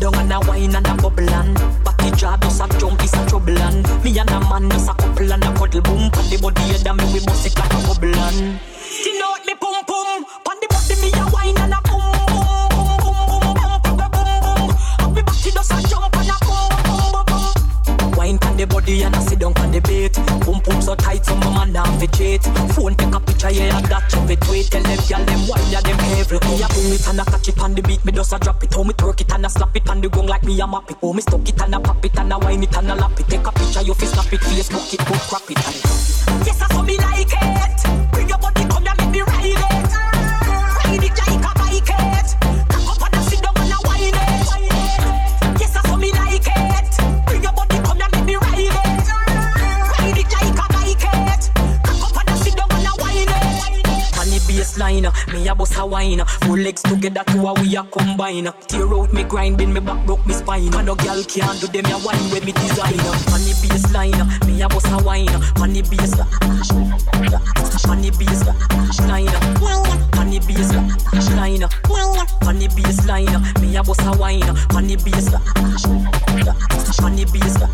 [0.00, 1.54] down and a wine and a bubble and
[1.84, 4.88] Back the jaw does a jump, it's a trouble and Me and a man does
[4.88, 7.58] a couple and a cuddle boom Pan the body head and me we bust it
[7.58, 8.58] like a bubble and
[9.04, 12.00] You know it me pum pum Pan the body me a wine and a boom
[18.16, 20.19] Wine pan the body and I sit down on the beat
[20.90, 22.42] so tight so my man down fi cheat.
[22.74, 24.66] Phone take a picture yeah and that you fi tweet.
[24.70, 27.48] Tell them gyal them wine yeah them every Me a boom it and I catch
[27.48, 28.04] it on the beat.
[28.04, 30.08] Me just a drop it How me twerk it and I slap it on the
[30.08, 30.96] gong like me a map it.
[31.02, 33.20] Oh me stuck it and I pop it and I wine it and I lap
[33.20, 33.28] it.
[33.28, 35.58] Take a picture you fi snap it Facebook it put crap it.
[36.46, 37.19] Yes I saw me like
[54.80, 58.92] Baseline, me a bust a wine Four legs together to a we a combine Tear
[58.94, 60.74] out me grinding, me back broke me spine.
[60.74, 62.98] And no girl can't do them a wine with me design
[63.32, 65.28] On the baseline, me a bust a wine
[65.60, 66.26] On the baseline
[67.90, 69.28] On the baseline
[70.18, 71.62] On the baseline
[72.46, 74.42] On the baseline, me a bust a wine
[74.74, 75.40] On the baseline
[77.04, 77.24] On the
[77.60, 77.69] Line